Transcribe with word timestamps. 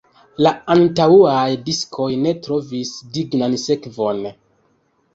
La 0.45 0.53
antaŭaj 0.75 1.43
diskoj 1.69 2.09
ne 2.23 2.33
trovis 2.49 2.97
dignan 3.19 3.57
sekvon. 3.69 4.29